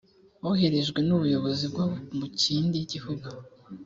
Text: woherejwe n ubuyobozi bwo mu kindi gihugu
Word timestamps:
woherejwe 0.43 0.99
n 1.03 1.09
ubuyobozi 1.17 1.65
bwo 1.71 1.85
mu 2.17 2.25
kindi 2.41 2.77
gihugu 2.91 3.27